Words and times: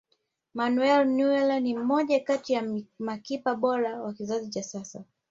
manuel 0.53 1.07
neuer 1.07 1.57
ni 1.61 1.75
mmoja 1.77 2.19
kati 2.19 2.53
ya 2.53 2.81
makipa 2.99 3.55
bora 3.55 4.01
wa 4.01 4.13
kizazi 4.13 4.49
cha 4.49 4.63
sasa 4.63 5.03